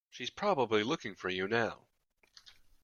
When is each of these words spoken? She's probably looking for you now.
She's 0.09 0.31
probably 0.31 0.81
looking 0.81 1.13
for 1.13 1.29
you 1.29 1.47
now. 1.47 1.85